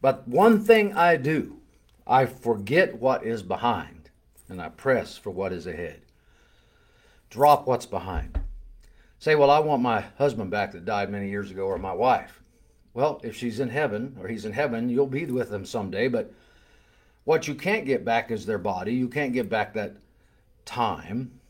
but 0.00 0.26
one 0.26 0.60
thing 0.60 0.94
I 0.94 1.16
do, 1.16 1.60
I 2.06 2.26
forget 2.26 3.00
what 3.00 3.24
is 3.24 3.42
behind 3.42 4.00
and 4.50 4.60
I 4.60 4.68
press 4.68 5.16
for 5.16 5.30
what 5.30 5.52
is 5.52 5.66
ahead. 5.66 6.02
Drop 7.30 7.66
what's 7.66 7.86
behind. 7.86 8.40
Say, 9.18 9.36
well, 9.36 9.50
I 9.50 9.60
want 9.60 9.82
my 9.82 10.00
husband 10.18 10.50
back 10.50 10.72
that 10.72 10.84
died 10.84 11.10
many 11.10 11.30
years 11.30 11.50
ago 11.50 11.66
or 11.66 11.78
my 11.78 11.92
wife. 11.92 12.42
Well, 12.92 13.20
if 13.22 13.36
she's 13.36 13.60
in 13.60 13.68
heaven 13.68 14.16
or 14.20 14.26
he's 14.26 14.44
in 14.44 14.52
heaven, 14.52 14.88
you'll 14.88 15.06
be 15.06 15.24
with 15.26 15.50
them 15.50 15.64
someday, 15.64 16.08
but 16.08 16.32
What 17.24 17.48
you 17.48 17.54
can't 17.54 17.84
get 17.84 18.04
back 18.04 18.30
is 18.30 18.46
their 18.46 18.58
body. 18.58 18.94
You 18.94 19.08
can't 19.08 19.32
get 19.32 19.48
back 19.48 19.74
that 19.74 19.96
time, 20.64 21.40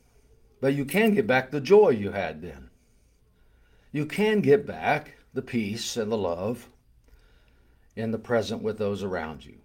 but 0.61 0.75
you 0.75 0.85
can 0.85 1.15
get 1.15 1.27
back 1.27 1.51
the 1.51 1.61
joy 1.61 1.91
you 1.91 2.11
had 2.11 2.43
then. 2.43 2.71
You 3.93 4.07
can 4.07 4.41
get 4.41 4.67
back 4.67 5.17
the 5.33 5.43
peace 5.43 5.97
and 5.97 6.11
the 6.11 6.19
love 6.19 6.69
in 7.97 8.11
the 8.11 8.19
present 8.19 8.63
with 8.63 8.79
those 8.79 9.03
around 9.03 9.45
you. 9.45 9.59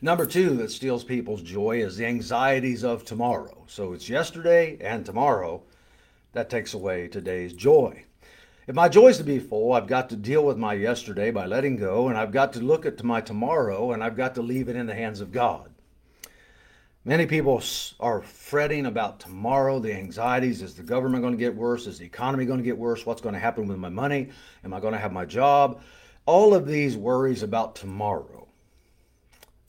Number 0.00 0.26
two 0.26 0.56
that 0.56 0.72
steals 0.72 1.04
people's 1.04 1.42
joy 1.42 1.82
is 1.82 1.96
the 1.96 2.06
anxieties 2.06 2.82
of 2.82 3.04
tomorrow. 3.04 3.64
So 3.68 3.92
it's 3.92 4.08
yesterday 4.08 4.76
and 4.80 5.06
tomorrow 5.06 5.62
that 6.32 6.50
takes 6.50 6.74
away 6.74 7.06
today's 7.06 7.52
joy. 7.52 8.04
If 8.64 8.76
my 8.76 8.88
joy 8.88 9.08
is 9.08 9.18
to 9.18 9.24
be 9.24 9.40
full, 9.40 9.72
I've 9.72 9.88
got 9.88 10.08
to 10.10 10.16
deal 10.16 10.44
with 10.44 10.56
my 10.56 10.74
yesterday 10.74 11.32
by 11.32 11.46
letting 11.46 11.76
go, 11.76 12.06
and 12.06 12.16
I've 12.16 12.30
got 12.30 12.52
to 12.52 12.60
look 12.60 12.86
at 12.86 13.02
my 13.02 13.20
tomorrow, 13.20 13.90
and 13.90 14.04
I've 14.04 14.16
got 14.16 14.36
to 14.36 14.42
leave 14.42 14.68
it 14.68 14.76
in 14.76 14.86
the 14.86 14.94
hands 14.94 15.20
of 15.20 15.32
God. 15.32 15.72
Many 17.04 17.26
people 17.26 17.60
are 17.98 18.22
fretting 18.22 18.86
about 18.86 19.18
tomorrow, 19.18 19.80
the 19.80 19.92
anxieties. 19.92 20.62
Is 20.62 20.74
the 20.74 20.84
government 20.84 21.24
going 21.24 21.34
to 21.34 21.38
get 21.38 21.56
worse? 21.56 21.88
Is 21.88 21.98
the 21.98 22.04
economy 22.04 22.44
going 22.44 22.60
to 22.60 22.64
get 22.64 22.78
worse? 22.78 23.04
What's 23.04 23.20
going 23.20 23.34
to 23.34 23.40
happen 23.40 23.66
with 23.66 23.78
my 23.78 23.88
money? 23.88 24.28
Am 24.62 24.72
I 24.72 24.78
going 24.78 24.92
to 24.92 25.00
have 25.00 25.12
my 25.12 25.24
job? 25.24 25.82
All 26.24 26.54
of 26.54 26.68
these 26.68 26.96
worries 26.96 27.42
about 27.42 27.74
tomorrow 27.74 28.46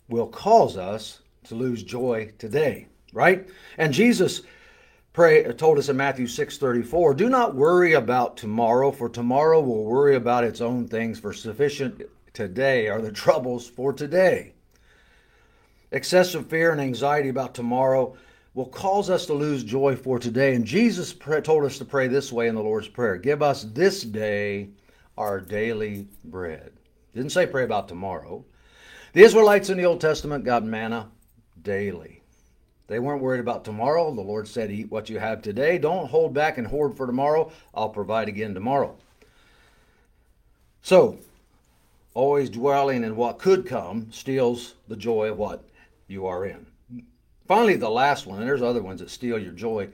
will 0.07 0.27
cause 0.27 0.77
us 0.77 1.21
to 1.45 1.55
lose 1.55 1.81
joy 1.81 2.31
today, 2.37 2.87
right? 3.11 3.49
And 3.79 3.91
Jesus 3.91 4.43
pray, 5.13 5.43
told 5.53 5.77
us 5.77 5.89
in 5.89 5.95
Matthew 5.95 6.27
6:34, 6.27 7.13
"Do 7.13 7.29
not 7.29 7.55
worry 7.55 7.93
about 7.93 8.35
tomorrow, 8.35 8.91
for 8.91 9.07
tomorrow 9.07 9.61
will 9.61 9.85
worry 9.85 10.15
about 10.15 10.43
its 10.43 10.59
own 10.59 10.87
things, 10.87 11.19
for 11.19 11.31
sufficient 11.31 12.01
today 12.33 12.87
are 12.89 13.01
the 13.01 13.11
troubles 13.23 13.67
for 13.67 13.93
today." 13.93 14.53
Excessive 15.91 16.47
fear 16.47 16.71
and 16.71 16.81
anxiety 16.81 17.29
about 17.29 17.53
tomorrow 17.53 18.15
will 18.55 18.65
cause 18.65 19.09
us 19.09 19.27
to 19.27 19.33
lose 19.33 19.63
joy 19.63 19.95
for 19.95 20.17
today. 20.19 20.55
And 20.55 20.65
Jesus 20.65 21.13
told 21.43 21.65
us 21.65 21.77
to 21.77 21.85
pray 21.85 22.07
this 22.07 22.31
way 22.31 22.47
in 22.47 22.55
the 22.55 22.63
Lord's 22.63 22.87
Prayer 22.87 23.17
Give 23.17 23.41
us 23.41 23.63
this 23.63 24.01
day 24.01 24.69
our 25.17 25.39
daily 25.39 26.07
bread. 26.23 26.71
Didn't 27.13 27.31
say 27.31 27.45
pray 27.45 27.63
about 27.63 27.87
tomorrow. 27.87 28.43
The 29.13 29.21
Israelites 29.21 29.69
in 29.69 29.77
the 29.77 29.85
Old 29.85 30.01
Testament 30.01 30.43
got 30.43 30.65
manna 30.65 31.11
daily. 31.61 32.22
They 32.93 32.99
weren't 32.99 33.23
worried 33.23 33.39
about 33.39 33.65
tomorrow. 33.65 34.13
The 34.13 34.21
Lord 34.21 34.47
said, 34.47 34.69
Eat 34.69 34.91
what 34.91 35.09
you 35.09 35.17
have 35.17 35.41
today. 35.41 35.79
Don't 35.79 36.11
hold 36.11 36.31
back 36.31 36.59
and 36.59 36.67
hoard 36.67 36.95
for 36.95 37.07
tomorrow. 37.07 37.51
I'll 37.73 37.89
provide 37.89 38.27
again 38.27 38.53
tomorrow. 38.53 38.95
So, 40.83 41.17
always 42.13 42.51
dwelling 42.51 43.03
in 43.03 43.15
what 43.15 43.39
could 43.39 43.65
come 43.65 44.11
steals 44.11 44.75
the 44.87 44.95
joy 44.95 45.31
of 45.31 45.39
what 45.39 45.67
you 46.07 46.27
are 46.27 46.45
in. 46.45 46.67
Finally, 47.47 47.77
the 47.77 47.89
last 47.89 48.27
one, 48.27 48.37
and 48.37 48.47
there's 48.47 48.61
other 48.61 48.83
ones 48.83 48.99
that 48.99 49.09
steal 49.09 49.39
your 49.39 49.53
joy, 49.53 49.89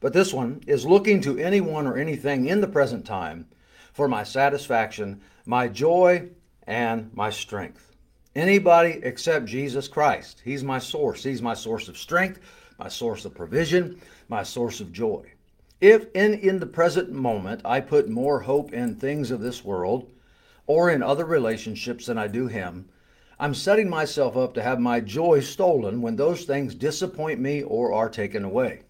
but 0.00 0.12
this 0.12 0.34
one 0.34 0.62
is 0.66 0.84
looking 0.84 1.22
to 1.22 1.38
anyone 1.38 1.86
or 1.86 1.96
anything 1.96 2.46
in 2.46 2.60
the 2.60 2.68
present 2.68 3.06
time 3.06 3.46
for 3.94 4.06
my 4.06 4.22
satisfaction, 4.22 5.22
my 5.46 5.66
joy, 5.66 6.28
and 6.66 7.10
my 7.14 7.30
strength. 7.30 7.93
Anybody 8.36 8.98
except 9.04 9.46
Jesus 9.46 9.86
Christ. 9.86 10.42
He's 10.44 10.64
my 10.64 10.80
source. 10.80 11.22
He's 11.22 11.40
my 11.40 11.54
source 11.54 11.86
of 11.86 11.96
strength, 11.96 12.40
my 12.80 12.88
source 12.88 13.24
of 13.24 13.32
provision, 13.32 14.00
my 14.28 14.42
source 14.42 14.80
of 14.80 14.90
joy. 14.90 15.32
If 15.80 16.06
in, 16.14 16.34
in 16.34 16.58
the 16.58 16.66
present 16.66 17.12
moment 17.12 17.60
I 17.64 17.78
put 17.78 18.08
more 18.08 18.40
hope 18.40 18.72
in 18.72 18.96
things 18.96 19.30
of 19.30 19.40
this 19.40 19.64
world 19.64 20.10
or 20.66 20.90
in 20.90 21.00
other 21.00 21.24
relationships 21.24 22.06
than 22.06 22.18
I 22.18 22.26
do 22.26 22.48
Him, 22.48 22.88
I'm 23.38 23.54
setting 23.54 23.88
myself 23.88 24.36
up 24.36 24.54
to 24.54 24.62
have 24.62 24.80
my 24.80 24.98
joy 24.98 25.38
stolen 25.38 26.02
when 26.02 26.16
those 26.16 26.44
things 26.44 26.74
disappoint 26.74 27.38
me 27.38 27.62
or 27.62 27.92
are 27.92 28.08
taken 28.08 28.44
away. 28.44 28.82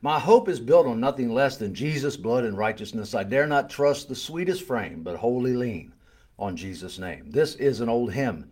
My 0.00 0.18
hope 0.18 0.48
is 0.48 0.60
built 0.60 0.86
on 0.86 1.00
nothing 1.00 1.34
less 1.34 1.58
than 1.58 1.74
Jesus' 1.74 2.16
blood 2.16 2.44
and 2.44 2.56
righteousness. 2.56 3.14
I 3.14 3.24
dare 3.24 3.46
not 3.46 3.68
trust 3.68 4.08
the 4.08 4.14
sweetest 4.14 4.62
frame, 4.62 5.02
but 5.02 5.16
wholly 5.16 5.54
lean 5.54 5.92
on 6.38 6.56
Jesus' 6.56 6.98
name. 6.98 7.30
This 7.30 7.54
is 7.56 7.80
an 7.80 7.88
old 7.88 8.12
hymn 8.12 8.50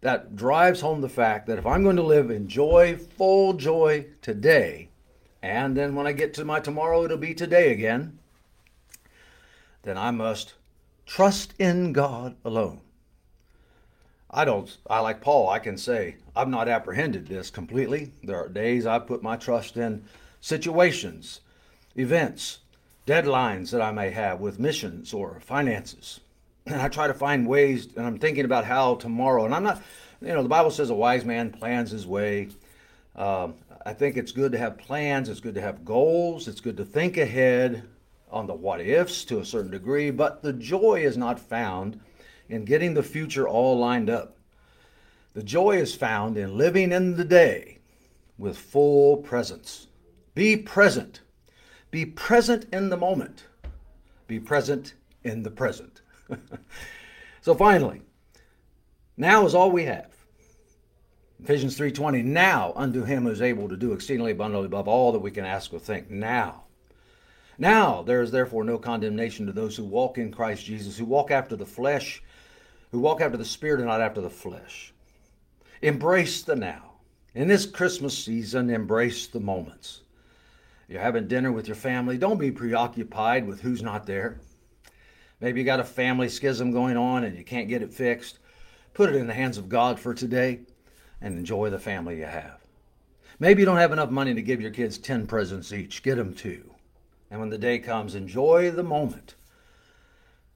that 0.00 0.36
drives 0.36 0.80
home 0.80 1.00
the 1.00 1.08
fact 1.08 1.46
that 1.46 1.58
if 1.58 1.66
I'm 1.66 1.82
going 1.82 1.96
to 1.96 2.02
live 2.02 2.30
in 2.30 2.48
joy, 2.48 2.96
full 2.96 3.54
joy 3.54 4.06
today, 4.22 4.88
and 5.42 5.76
then 5.76 5.94
when 5.94 6.06
I 6.06 6.12
get 6.12 6.34
to 6.34 6.44
my 6.44 6.60
tomorrow, 6.60 7.04
it'll 7.04 7.16
be 7.16 7.34
today 7.34 7.72
again, 7.72 8.18
then 9.82 9.98
I 9.98 10.10
must 10.10 10.54
trust 11.06 11.54
in 11.58 11.92
God 11.92 12.36
alone. 12.44 12.80
I 14.30 14.44
don't, 14.44 14.76
I 14.88 15.00
like 15.00 15.22
Paul, 15.22 15.48
I 15.48 15.58
can 15.58 15.78
say, 15.78 16.16
I've 16.36 16.48
not 16.48 16.68
apprehended 16.68 17.26
this 17.26 17.50
completely. 17.50 18.12
There 18.22 18.36
are 18.36 18.48
days 18.48 18.86
I 18.86 18.98
put 18.98 19.22
my 19.22 19.36
trust 19.36 19.76
in 19.76 20.04
situations, 20.40 21.40
events, 21.96 22.58
deadlines 23.06 23.70
that 23.70 23.80
I 23.80 23.90
may 23.90 24.10
have 24.10 24.38
with 24.38 24.60
missions 24.60 25.14
or 25.14 25.40
finances 25.40 26.20
and 26.72 26.80
I 26.80 26.88
try 26.88 27.06
to 27.06 27.14
find 27.14 27.46
ways, 27.46 27.88
and 27.96 28.06
I'm 28.06 28.18
thinking 28.18 28.44
about 28.44 28.64
how 28.64 28.96
tomorrow, 28.96 29.44
and 29.44 29.54
I'm 29.54 29.62
not, 29.62 29.82
you 30.20 30.28
know, 30.28 30.42
the 30.42 30.48
Bible 30.48 30.70
says 30.70 30.90
a 30.90 30.94
wise 30.94 31.24
man 31.24 31.50
plans 31.50 31.90
his 31.90 32.06
way. 32.06 32.48
Um, 33.16 33.54
I 33.86 33.92
think 33.92 34.16
it's 34.16 34.32
good 34.32 34.52
to 34.52 34.58
have 34.58 34.78
plans, 34.78 35.28
it's 35.28 35.40
good 35.40 35.54
to 35.54 35.60
have 35.60 35.84
goals, 35.84 36.48
it's 36.48 36.60
good 36.60 36.76
to 36.76 36.84
think 36.84 37.16
ahead 37.16 37.84
on 38.30 38.46
the 38.46 38.54
what 38.54 38.80
ifs 38.80 39.24
to 39.24 39.40
a 39.40 39.44
certain 39.44 39.70
degree, 39.70 40.10
but 40.10 40.42
the 40.42 40.52
joy 40.52 41.02
is 41.04 41.16
not 41.16 41.40
found 41.40 41.98
in 42.48 42.64
getting 42.64 42.94
the 42.94 43.02
future 43.02 43.48
all 43.48 43.78
lined 43.78 44.10
up. 44.10 44.36
The 45.34 45.42
joy 45.42 45.76
is 45.78 45.94
found 45.94 46.36
in 46.36 46.58
living 46.58 46.92
in 46.92 47.16
the 47.16 47.24
day 47.24 47.78
with 48.38 48.58
full 48.58 49.18
presence. 49.18 49.86
Be 50.34 50.56
present. 50.56 51.20
Be 51.90 52.04
present 52.04 52.66
in 52.72 52.90
the 52.90 52.96
moment. 52.96 53.44
Be 54.26 54.38
present 54.38 54.94
in 55.24 55.42
the 55.42 55.50
present. 55.50 56.02
so 57.40 57.54
finally, 57.54 58.02
now 59.16 59.46
is 59.46 59.54
all 59.54 59.70
we 59.70 59.84
have. 59.84 60.12
Ephesians 61.42 61.78
3:20 61.78 62.24
now 62.24 62.72
unto 62.74 63.04
him 63.04 63.24
who 63.24 63.30
is 63.30 63.42
able 63.42 63.68
to 63.68 63.76
do 63.76 63.92
exceedingly 63.92 64.32
abundantly 64.32 64.66
above 64.66 64.88
all 64.88 65.12
that 65.12 65.20
we 65.20 65.30
can 65.30 65.44
ask 65.44 65.72
or 65.72 65.78
think. 65.78 66.10
Now. 66.10 66.64
Now 67.58 68.02
there 68.02 68.22
is 68.22 68.30
therefore 68.30 68.64
no 68.64 68.78
condemnation 68.78 69.46
to 69.46 69.52
those 69.52 69.76
who 69.76 69.84
walk 69.84 70.18
in 70.18 70.32
Christ 70.32 70.64
Jesus 70.64 70.96
who 70.96 71.04
walk 71.04 71.30
after 71.30 71.56
the 71.56 71.66
flesh 71.66 72.22
who 72.90 73.00
walk 73.00 73.20
after 73.20 73.36
the 73.36 73.44
spirit 73.44 73.80
and 73.80 73.88
not 73.88 74.00
after 74.00 74.20
the 74.20 74.30
flesh. 74.30 74.92
Embrace 75.82 76.42
the 76.42 76.56
now. 76.56 76.92
In 77.34 77.46
this 77.46 77.66
Christmas 77.66 78.16
season 78.16 78.70
embrace 78.70 79.26
the 79.26 79.40
moments. 79.40 80.02
You're 80.88 81.02
having 81.02 81.28
dinner 81.28 81.52
with 81.52 81.68
your 81.68 81.76
family. 81.76 82.16
Don't 82.16 82.38
be 82.38 82.50
preoccupied 82.50 83.46
with 83.46 83.60
who's 83.60 83.82
not 83.82 84.06
there 84.06 84.40
Maybe 85.40 85.60
you 85.60 85.66
got 85.66 85.80
a 85.80 85.84
family 85.84 86.28
schism 86.28 86.72
going 86.72 86.96
on 86.96 87.24
and 87.24 87.36
you 87.36 87.44
can't 87.44 87.68
get 87.68 87.82
it 87.82 87.94
fixed. 87.94 88.38
Put 88.94 89.10
it 89.10 89.16
in 89.16 89.26
the 89.26 89.34
hands 89.34 89.58
of 89.58 89.68
God 89.68 90.00
for 90.00 90.14
today 90.14 90.60
and 91.20 91.38
enjoy 91.38 91.70
the 91.70 91.78
family 91.78 92.18
you 92.18 92.26
have. 92.26 92.60
Maybe 93.38 93.62
you 93.62 93.66
don't 93.66 93.76
have 93.76 93.92
enough 93.92 94.10
money 94.10 94.34
to 94.34 94.42
give 94.42 94.60
your 94.60 94.72
kids 94.72 94.98
10 94.98 95.26
presents 95.26 95.72
each. 95.72 96.02
Get 96.02 96.16
them 96.16 96.34
two. 96.34 96.74
And 97.30 97.38
when 97.38 97.50
the 97.50 97.58
day 97.58 97.78
comes, 97.78 98.14
enjoy 98.14 98.70
the 98.70 98.82
moment 98.82 99.36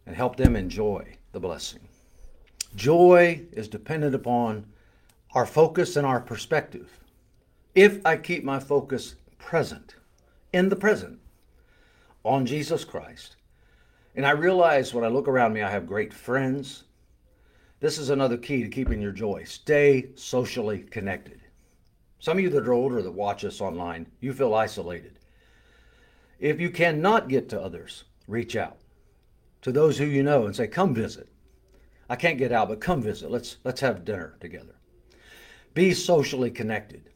and 0.06 0.16
help 0.16 0.36
them 0.36 0.56
enjoy 0.56 1.16
the 1.32 1.40
blessing. 1.40 1.80
Joy 2.74 3.42
is 3.52 3.68
dependent 3.68 4.14
upon 4.14 4.66
our 5.34 5.46
focus 5.46 5.96
and 5.96 6.06
our 6.06 6.20
perspective. 6.20 6.98
If 7.74 8.04
I 8.04 8.16
keep 8.16 8.44
my 8.44 8.58
focus 8.58 9.14
present, 9.38 9.94
in 10.52 10.68
the 10.68 10.76
present, 10.76 11.20
on 12.24 12.46
Jesus 12.46 12.84
Christ, 12.84 13.36
and 14.14 14.26
I 14.26 14.30
realize 14.32 14.92
when 14.92 15.04
I 15.04 15.08
look 15.08 15.28
around 15.28 15.52
me, 15.52 15.62
I 15.62 15.70
have 15.70 15.86
great 15.86 16.12
friends. 16.12 16.84
This 17.80 17.98
is 17.98 18.10
another 18.10 18.36
key 18.36 18.62
to 18.62 18.68
keeping 18.68 19.00
your 19.00 19.12
joy. 19.12 19.44
Stay 19.44 20.10
socially 20.14 20.80
connected. 20.80 21.40
Some 22.18 22.38
of 22.38 22.44
you 22.44 22.50
that 22.50 22.68
are 22.68 22.72
older 22.72 23.02
that 23.02 23.10
watch 23.10 23.44
us 23.44 23.60
online, 23.60 24.06
you 24.20 24.32
feel 24.32 24.54
isolated. 24.54 25.18
If 26.38 26.60
you 26.60 26.70
cannot 26.70 27.28
get 27.28 27.48
to 27.48 27.60
others, 27.60 28.04
reach 28.28 28.54
out 28.54 28.78
to 29.62 29.72
those 29.72 29.98
who 29.98 30.04
you 30.04 30.22
know 30.22 30.46
and 30.46 30.54
say, 30.54 30.68
"Come 30.68 30.94
visit." 30.94 31.28
I 32.08 32.16
can't 32.16 32.38
get 32.38 32.52
out, 32.52 32.68
but 32.68 32.80
come 32.80 33.00
visit. 33.02 33.30
Let's 33.30 33.56
let's 33.64 33.80
have 33.80 34.04
dinner 34.04 34.36
together. 34.40 34.74
Be 35.74 35.94
socially 35.94 36.50
connected 36.50 37.10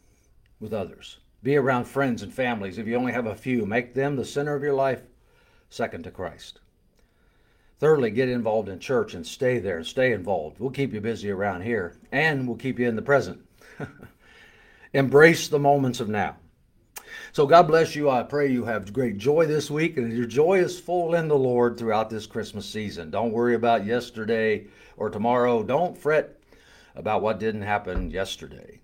with 0.58 0.72
others. 0.72 1.18
Be 1.42 1.56
around 1.56 1.84
friends 1.84 2.22
and 2.22 2.32
families. 2.32 2.78
If 2.78 2.86
you 2.86 2.96
only 2.96 3.12
have 3.12 3.26
a 3.26 3.34
few, 3.34 3.66
make 3.66 3.94
them 3.94 4.16
the 4.16 4.24
center 4.24 4.54
of 4.54 4.62
your 4.62 4.74
life, 4.74 5.02
second 5.68 6.04
to 6.04 6.10
Christ. 6.10 6.60
Thirdly, 7.78 8.10
get 8.10 8.28
involved 8.28 8.68
in 8.68 8.78
church 8.78 9.12
and 9.12 9.26
stay 9.26 9.58
there 9.58 9.76
and 9.76 9.86
stay 9.86 10.12
involved. 10.12 10.58
We'll 10.58 10.70
keep 10.70 10.94
you 10.94 11.00
busy 11.00 11.30
around 11.30 11.62
here 11.62 11.94
and 12.10 12.46
we'll 12.46 12.56
keep 12.56 12.78
you 12.78 12.88
in 12.88 12.96
the 12.96 13.02
present. 13.02 13.46
Embrace 14.94 15.48
the 15.48 15.58
moments 15.58 16.00
of 16.00 16.08
now. 16.08 16.36
So, 17.32 17.46
God 17.46 17.66
bless 17.66 17.94
you. 17.94 18.08
I 18.08 18.22
pray 18.22 18.50
you 18.50 18.64
have 18.64 18.94
great 18.94 19.18
joy 19.18 19.44
this 19.44 19.70
week 19.70 19.98
and 19.98 20.10
your 20.10 20.26
joy 20.26 20.58
is 20.58 20.80
full 20.80 21.14
in 21.14 21.28
the 21.28 21.36
Lord 21.36 21.76
throughout 21.76 22.08
this 22.08 22.26
Christmas 22.26 22.64
season. 22.64 23.10
Don't 23.10 23.32
worry 23.32 23.54
about 23.54 23.84
yesterday 23.84 24.68
or 24.96 25.10
tomorrow. 25.10 25.62
Don't 25.62 25.98
fret 25.98 26.40
about 26.94 27.20
what 27.20 27.38
didn't 27.38 27.62
happen 27.62 28.10
yesterday. 28.10 28.80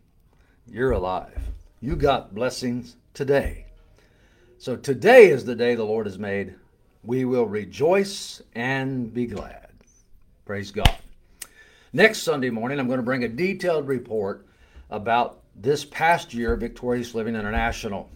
You're 0.67 0.91
alive. 0.91 1.41
You 1.81 1.97
got 1.97 2.35
blessings 2.35 2.97
today. 3.15 3.67
So 4.59 4.77
today 4.77 5.31
is 5.31 5.47
the 5.47 5.57
day 5.57 5.75
the 5.75 5.85
Lord 5.85 6.07
has 6.07 6.19
made. 6.19 6.55
We 7.05 7.25
will 7.25 7.47
rejoice 7.47 8.43
and 8.55 9.13
be 9.13 9.27
glad. 9.27 9.71
Praise 10.45 10.71
God. 10.71 10.97
Next 11.93 12.23
Sunday 12.23 12.51
morning, 12.51 12.79
I'm 12.79 12.87
going 12.87 12.99
to 12.99 13.05
bring 13.05 13.25
a 13.25 13.29
detailed 13.29 13.89
report 13.89 14.47
about 14.89 15.41
this 15.57 15.85
past 15.85 16.33
year, 16.33 16.53
of 16.55 16.61
Victorious 16.61 17.15
Living 17.15 17.35
International. 17.35 18.09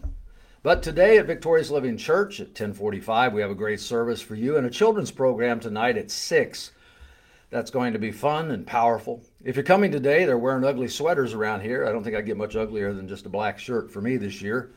But 0.63 0.81
today 0.81 1.17
at 1.17 1.27
Victorious 1.27 1.69
Living 1.69 1.97
Church 1.97 2.39
at 2.39 2.47
1045, 2.47 3.33
we 3.33 3.41
have 3.41 3.51
a 3.51 3.55
great 3.55 3.79
service 3.79 4.21
for 4.21 4.35
you 4.35 4.57
and 4.57 4.65
a 4.65 4.69
children's 4.69 5.11
program 5.11 5.59
tonight 5.59 5.97
at 5.97 6.09
6. 6.09 6.71
That's 7.49 7.71
going 7.71 7.93
to 7.93 7.99
be 7.99 8.11
fun 8.11 8.51
and 8.51 8.65
powerful. 8.65 9.23
If 9.43 9.55
you're 9.55 9.63
coming 9.63 9.91
today, 9.91 10.25
they're 10.25 10.37
wearing 10.37 10.65
ugly 10.65 10.87
sweaters 10.87 11.33
around 11.33 11.61
here. 11.61 11.85
I 11.85 11.91
don't 11.91 12.03
think 12.03 12.15
I 12.15 12.21
get 12.21 12.37
much 12.37 12.55
uglier 12.55 12.93
than 12.93 13.07
just 13.07 13.25
a 13.25 13.29
black 13.29 13.59
shirt 13.59 13.91
for 13.91 14.01
me 14.01 14.17
this 14.17 14.41
year. 14.41 14.71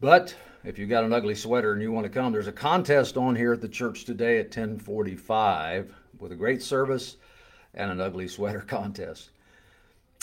But 0.00 0.34
if 0.64 0.78
you 0.78 0.86
got 0.86 1.04
an 1.04 1.12
ugly 1.12 1.34
sweater 1.34 1.72
and 1.72 1.80
you 1.80 1.90
want 1.90 2.04
to 2.04 2.10
come, 2.10 2.32
there's 2.32 2.46
a 2.46 2.52
contest 2.52 3.16
on 3.16 3.34
here 3.34 3.52
at 3.52 3.60
the 3.60 3.68
church 3.68 4.04
today 4.04 4.38
at 4.38 4.46
1045 4.46 5.94
with 6.18 6.32
a 6.32 6.36
great 6.36 6.62
service 6.62 7.16
and 7.74 7.90
an 7.90 8.00
ugly 8.00 8.28
sweater 8.28 8.60
contest. 8.66 9.30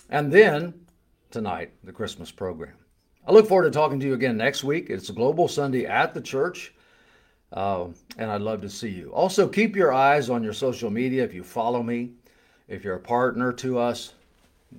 And 0.10 0.32
then 0.32 0.74
tonight, 1.32 1.72
the 1.84 1.92
Christmas 1.92 2.32
program. 2.32 2.76
I 3.28 3.32
look 3.32 3.48
forward 3.48 3.66
to 3.66 3.72
talking 3.72 4.00
to 4.00 4.06
you 4.06 4.14
again 4.14 4.38
next 4.38 4.64
week. 4.64 4.90
It's 4.90 5.10
a 5.10 5.14
Global 5.14 5.48
Sunday 5.48 5.86
at 5.86 6.14
the 6.14 6.22
church, 6.22 6.74
uh, 7.52 7.88
and 8.18 8.32
I'd 8.32 8.42
love 8.42 8.62
to 8.62 8.70
see 8.70 8.90
you. 8.90 9.12
Also, 9.14 9.50
keep 9.50 9.76
your 9.76 9.92
eyes 9.92 10.30
on 10.30 10.44
your 10.44 10.54
social 10.54 10.90
media 10.90 11.24
if 11.24 11.34
you 11.34 11.44
follow 11.44 11.84
me, 11.84 12.12
if 12.70 12.84
you're 12.84 12.96
a 12.96 13.00
partner 13.00 13.52
to 13.54 13.80
us. 13.80 14.14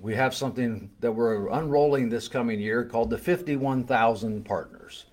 We 0.01 0.15
have 0.15 0.33
something 0.33 0.89
that 0.99 1.11
we're 1.11 1.49
unrolling 1.49 2.09
this 2.09 2.27
coming 2.27 2.59
year 2.59 2.85
called 2.85 3.09
the 3.09 3.17
51,000 3.17 4.45
Partners. 4.45 5.05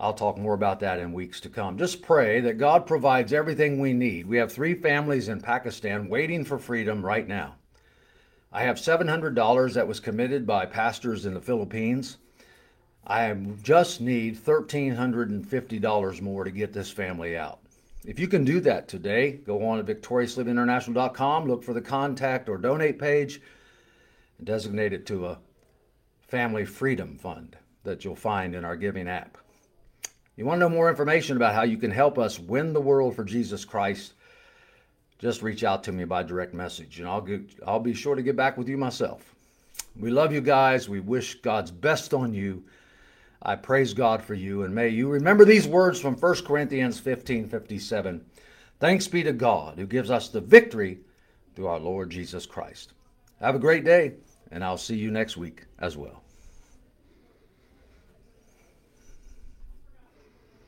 I'll 0.00 0.14
talk 0.14 0.38
more 0.38 0.54
about 0.54 0.78
that 0.80 1.00
in 1.00 1.12
weeks 1.12 1.40
to 1.40 1.48
come. 1.48 1.76
Just 1.76 2.02
pray 2.02 2.40
that 2.40 2.56
God 2.56 2.86
provides 2.86 3.32
everything 3.32 3.80
we 3.80 3.92
need. 3.92 4.26
We 4.26 4.36
have 4.36 4.52
three 4.52 4.74
families 4.74 5.28
in 5.28 5.40
Pakistan 5.40 6.08
waiting 6.08 6.44
for 6.44 6.56
freedom 6.56 7.04
right 7.04 7.26
now. 7.26 7.56
I 8.52 8.62
have 8.62 8.76
$700 8.76 9.74
that 9.74 9.88
was 9.88 9.98
committed 9.98 10.46
by 10.46 10.66
pastors 10.66 11.26
in 11.26 11.34
the 11.34 11.40
Philippines. 11.40 12.18
I 13.06 13.34
just 13.62 14.00
need 14.00 14.38
$1,350 14.38 16.22
more 16.22 16.44
to 16.44 16.50
get 16.50 16.72
this 16.72 16.90
family 16.90 17.36
out. 17.36 17.58
If 18.04 18.20
you 18.20 18.28
can 18.28 18.44
do 18.44 18.60
that 18.60 18.86
today, 18.86 19.32
go 19.32 19.66
on 19.66 19.84
to 19.84 19.94
victoriouslivinginternational.com, 19.94 21.48
look 21.48 21.64
for 21.64 21.74
the 21.74 21.80
contact 21.80 22.48
or 22.48 22.56
donate 22.56 23.00
page, 23.00 23.42
and 24.38 24.46
designate 24.46 24.92
it 24.92 25.06
to 25.06 25.26
a 25.26 25.38
family 26.20 26.64
freedom 26.64 27.18
fund 27.18 27.56
that 27.82 28.04
you'll 28.04 28.14
find 28.14 28.54
in 28.54 28.64
our 28.64 28.76
giving 28.76 29.08
app. 29.08 29.38
You 30.38 30.46
want 30.46 30.56
to 30.56 30.60
know 30.60 30.74
more 30.74 30.88
information 30.88 31.36
about 31.36 31.54
how 31.54 31.64
you 31.64 31.76
can 31.76 31.90
help 31.90 32.18
us 32.18 32.38
win 32.38 32.72
the 32.72 32.80
world 32.80 33.14
for 33.14 33.24
Jesus 33.24 33.66
Christ? 33.66 34.14
just 35.18 35.42
reach 35.42 35.64
out 35.64 35.82
to 35.84 35.92
me 35.92 36.04
by 36.04 36.22
direct 36.22 36.54
message 36.54 37.00
and 37.00 37.08
I'll 37.08 37.20
get, 37.20 37.42
I'll 37.66 37.80
be 37.80 37.94
sure 37.94 38.14
to 38.14 38.22
get 38.22 38.36
back 38.36 38.56
with 38.56 38.68
you 38.68 38.76
myself. 38.76 39.34
We 39.98 40.10
love 40.10 40.32
you 40.32 40.40
guys. 40.40 40.88
We 40.88 41.00
wish 41.00 41.40
God's 41.40 41.70
best 41.70 42.14
on 42.14 42.32
you. 42.32 42.62
I 43.42 43.56
praise 43.56 43.94
God 43.94 44.22
for 44.22 44.34
you 44.34 44.62
and 44.62 44.74
may 44.74 44.88
you 44.88 45.08
remember 45.08 45.44
these 45.44 45.66
words 45.66 46.00
from 46.00 46.16
1 46.16 46.44
Corinthians 46.44 47.00
15:57. 47.00 48.20
Thanks 48.80 49.08
be 49.08 49.24
to 49.24 49.32
God 49.32 49.78
who 49.78 49.86
gives 49.86 50.10
us 50.10 50.28
the 50.28 50.40
victory 50.40 51.00
through 51.54 51.66
our 51.66 51.80
Lord 51.80 52.10
Jesus 52.10 52.46
Christ. 52.46 52.92
Have 53.40 53.56
a 53.56 53.60
great 53.60 53.84
day 53.84 54.14
and 54.52 54.62
I'll 54.62 54.78
see 54.78 54.96
you 54.96 55.10
next 55.10 55.36
week 55.36 55.64
as 55.80 55.96
well. 55.96 56.22